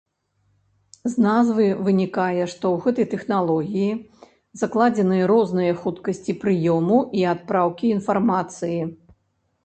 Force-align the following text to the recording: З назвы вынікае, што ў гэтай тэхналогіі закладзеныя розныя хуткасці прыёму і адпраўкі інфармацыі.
З 1.15 1.23
назвы 1.23 1.65
вынікае, 1.87 2.43
што 2.53 2.65
ў 2.71 2.77
гэтай 2.85 3.05
тэхналогіі 3.11 3.91
закладзеныя 4.61 5.27
розныя 5.33 5.75
хуткасці 5.83 6.35
прыёму 6.45 6.97
і 7.21 7.27
адпраўкі 7.35 7.85
інфармацыі. 7.97 8.79